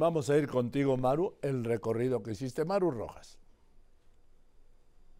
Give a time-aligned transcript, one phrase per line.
[0.00, 3.38] Vamos a ir contigo, Maru, el recorrido que hiciste, Maru Rojas.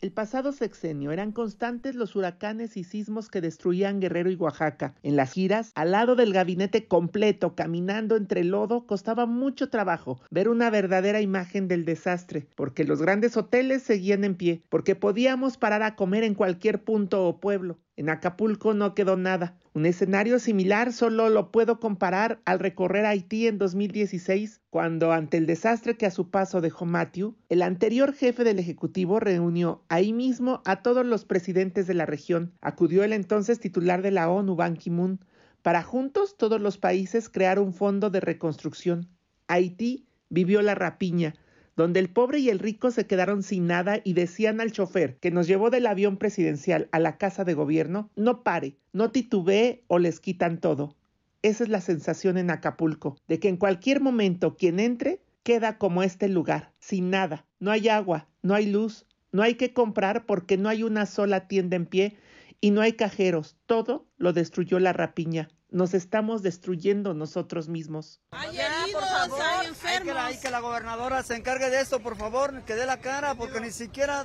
[0.00, 4.96] El pasado sexenio eran constantes los huracanes y sismos que destruían Guerrero y Oaxaca.
[5.04, 10.48] En las giras, al lado del gabinete completo, caminando entre lodo, costaba mucho trabajo ver
[10.48, 15.84] una verdadera imagen del desastre, porque los grandes hoteles seguían en pie, porque podíamos parar
[15.84, 17.78] a comer en cualquier punto o pueblo.
[17.96, 19.56] En Acapulco no quedó nada.
[19.72, 25.46] Un escenario similar solo lo puedo comparar al recorrer Haití en 2016, cuando ante el
[25.46, 30.62] desastre que a su paso dejó Matthew, el anterior jefe del Ejecutivo reunió ahí mismo
[30.64, 32.50] a todos los presidentes de la región.
[32.60, 35.20] Acudió el entonces titular de la ONU, Ban Ki-moon,
[35.62, 39.08] para juntos todos los países crear un fondo de reconstrucción.
[39.46, 41.34] Haití vivió la rapiña,
[41.76, 45.30] donde el pobre y el rico se quedaron sin nada y decían al chofer que
[45.30, 50.00] nos llevó del avión presidencial a la casa de gobierno, no pare, no titubee o
[50.00, 50.96] les quitan todo.
[51.44, 56.02] Esa es la sensación en Acapulco, de que en cualquier momento quien entre queda como
[56.02, 60.56] este lugar, sin nada, no hay agua, no hay luz, no hay que comprar porque
[60.56, 62.16] no hay una sola tienda en pie
[62.62, 68.20] y no hay cajeros, todo lo destruyó la rapiña nos estamos destruyendo nosotros mismos.
[68.30, 70.16] Hay heridos, hay enfermos.
[70.16, 73.60] Hay que, la, gobernadora se encargue de esto, por favor, que dé la cara, porque
[73.60, 74.24] ni siquiera...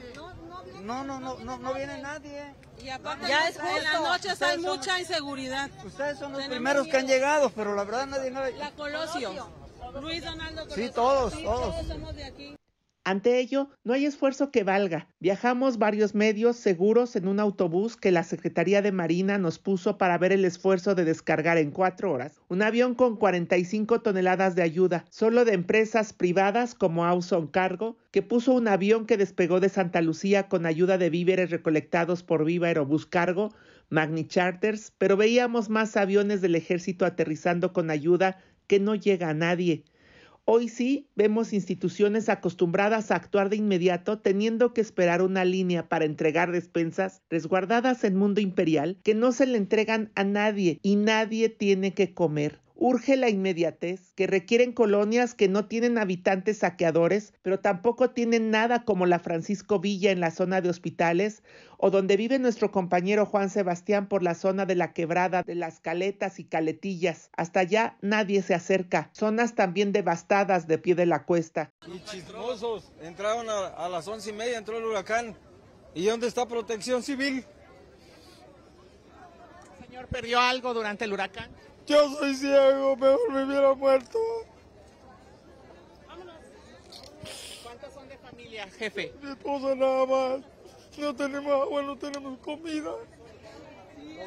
[0.81, 2.53] No, no, no, no, no viene nadie.
[2.81, 5.69] Y aparte, ya es en las noches hay mucha inseguridad.
[5.85, 8.31] Ustedes son los primeros que han llegado, pero la verdad nadie...
[8.57, 9.49] La Colosio.
[10.01, 10.87] Luis Donaldo Colosio.
[10.87, 11.75] Sí, todos, todos.
[11.75, 12.58] Todos somos de aquí.
[13.05, 15.07] Ante ello, no hay esfuerzo que valga.
[15.19, 20.17] Viajamos varios medios seguros en un autobús que la Secretaría de Marina nos puso para
[20.17, 22.41] ver el esfuerzo de descargar en cuatro horas.
[22.49, 28.21] Un avión con 45 toneladas de ayuda, solo de empresas privadas como Awson Cargo, que
[28.21, 32.67] puso un avión que despegó de Santa Lucía con ayuda de víveres recolectados por Viva
[32.67, 33.53] Aerobús Cargo,
[33.89, 39.33] Magni Charters, pero veíamos más aviones del ejército aterrizando con ayuda que no llega a
[39.33, 39.83] nadie.
[40.51, 46.05] Hoy sí vemos instituciones acostumbradas a actuar de inmediato teniendo que esperar una línea para
[46.05, 51.49] entregar despensas resguardadas en mundo imperial que no se le entregan a nadie y nadie
[51.49, 57.59] tiene que comer urge la inmediatez, que requieren colonias que no tienen habitantes saqueadores, pero
[57.59, 61.43] tampoco tienen nada como la Francisco Villa en la zona de hospitales,
[61.77, 65.81] o donde vive nuestro compañero Juan Sebastián por la zona de la quebrada de las
[65.81, 67.29] caletas y caletillas.
[67.35, 71.71] Hasta allá nadie se acerca, zonas también devastadas de pie de la cuesta.
[71.85, 75.35] Y chismosos, entraron a, a las once y media, entró el huracán.
[75.93, 77.43] ¿Y dónde está protección civil?
[79.89, 81.49] señor perdió algo durante el huracán?
[81.89, 84.19] Yo soy ciego, mejor me hubiera muerto.
[86.07, 86.35] Vámonos.
[87.63, 89.11] ¿Cuántos son de familia, jefe?
[89.19, 90.41] Mi esposa nada más.
[90.99, 92.91] No tenemos agua, no tenemos comida.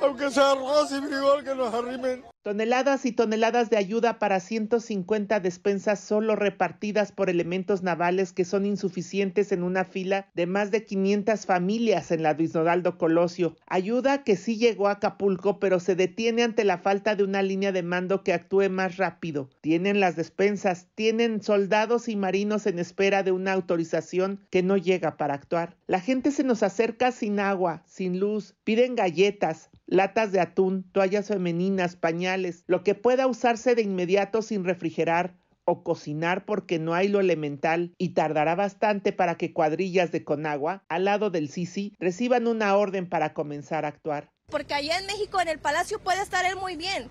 [0.01, 2.32] Aunque sea arroz y frijol que nos arrimen.
[2.43, 8.67] Toneladas y toneladas de ayuda para 150 despensas solo repartidas por elementos navales que son
[8.67, 12.55] insuficientes en una fila de más de 500 familias en la Luis
[12.99, 13.57] Colosio.
[13.69, 17.71] Ayuda que sí llegó a Acapulco, pero se detiene ante la falta de una línea
[17.71, 19.49] de mando que actúe más rápido.
[19.61, 25.17] Tienen las despensas, tienen soldados y marinos en espera de una autorización que no llega
[25.17, 25.77] para actuar.
[25.87, 31.29] La gente se nos acerca sin agua, sin luz, piden galletas, latas de atún, toallas
[31.29, 37.09] femeninas, pañales, lo que pueda usarse de inmediato sin refrigerar o cocinar porque no hay
[37.09, 42.47] lo elemental y tardará bastante para que cuadrillas de Conagua, al lado del Sisi, reciban
[42.47, 44.31] una orden para comenzar a actuar.
[44.51, 47.09] Porque allá en México, en el palacio, puede estar él muy bien,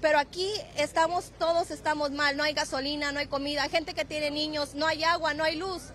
[0.00, 4.30] pero aquí estamos, todos estamos mal, no hay gasolina, no hay comida, gente que tiene
[4.30, 5.92] niños, no hay agua, no hay luz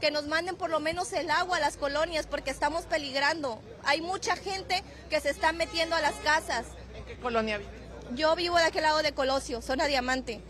[0.00, 3.62] que nos manden por lo menos el agua a las colonias porque estamos peligrando.
[3.84, 6.66] Hay mucha gente que se está metiendo a las casas.
[6.96, 7.81] ¿En qué colonia vive?
[8.14, 10.40] Yo vivo de aquel lado de Colosio, zona Diamante.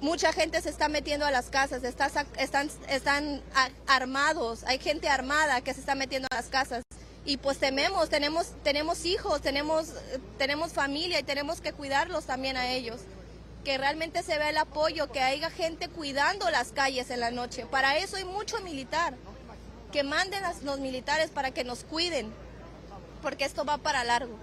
[0.00, 3.42] Mucha gente se está metiendo a las casas, están, están,
[3.86, 6.82] armados, hay gente armada que se está metiendo a las casas.
[7.24, 9.92] Y pues tememos, tenemos, tenemos hijos, tenemos,
[10.38, 13.00] tenemos familia y tenemos que cuidarlos también a ellos
[13.64, 17.66] que realmente se vea el apoyo, que haya gente cuidando las calles en la noche.
[17.66, 19.14] Para eso hay mucho militar.
[19.92, 22.32] Que manden a los militares para que nos cuiden,
[23.20, 24.38] porque esto va para largo.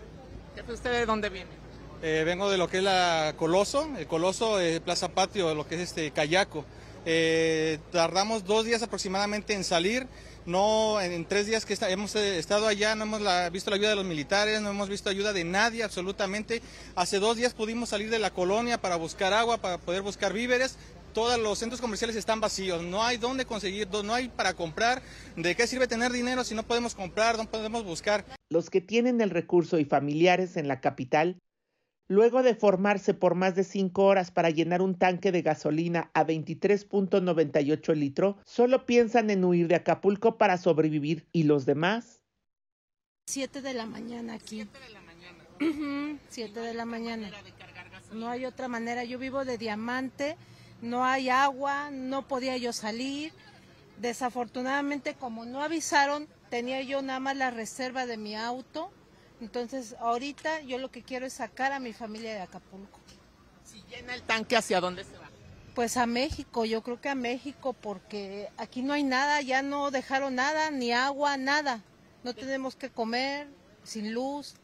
[0.67, 1.64] ¿Usted de dónde viene?
[2.01, 5.75] Eh, vengo de lo que es la Coloso, el Coloso, eh, Plaza Patio, lo que
[5.75, 6.65] es este Cayaco.
[7.05, 10.07] Eh, tardamos dos días aproximadamente en salir.
[10.45, 13.21] No, en, tres días que hemos eh, estado allá no hemos
[13.51, 16.61] visto la ayuda de los militares, no hemos visto ayuda de nadie absolutamente.
[16.95, 20.77] Hace dos días pudimos salir de la colonia para buscar agua, para poder buscar víveres.
[21.13, 25.01] Todos los centros comerciales están vacíos, no hay dónde conseguir, no hay para comprar.
[25.35, 28.25] ¿De qué sirve tener dinero si no podemos comprar, no podemos buscar?
[28.49, 31.37] Los que tienen el recurso y familiares en la capital
[32.07, 36.23] Luego de formarse por más de cinco horas para llenar un tanque de gasolina a
[36.23, 41.27] 23.98 litros, solo piensan en huir de Acapulco para sobrevivir.
[41.31, 42.21] ¿Y los demás?
[43.27, 44.57] Siete de la mañana aquí.
[44.57, 46.19] Siete de la mañana.
[46.29, 47.31] Siete de la mañana.
[48.13, 49.03] No hay otra manera.
[49.03, 50.37] Yo vivo de diamante,
[50.83, 53.33] no hay agua, no podía yo salir.
[53.99, 58.91] Desafortunadamente, como no avisaron, tenía yo nada más la reserva de mi auto.
[59.45, 62.99] Entonces, ahorita yo lo que quiero es sacar a mi familia de Acapulco.
[63.63, 65.29] Si llena el tanque, ¿hacia dónde se va?
[65.75, 69.91] Pues a México, yo creo que a México, porque aquí no hay nada, ya no
[69.91, 71.83] dejaron nada, ni agua, nada.
[72.23, 73.47] No tenemos que comer,
[73.83, 74.55] sin luz.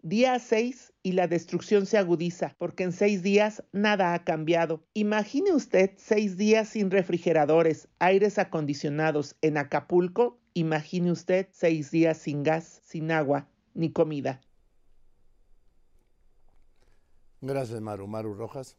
[0.00, 4.82] Día 6 y la destrucción se agudiza, porque en seis días nada ha cambiado.
[4.94, 10.40] Imagine usted seis días sin refrigeradores, aires acondicionados en Acapulco.
[10.54, 14.40] Imagine usted seis días sin gas, sin agua, ni comida.
[17.40, 18.06] Gracias, Maru.
[18.08, 18.76] Maru Rojas.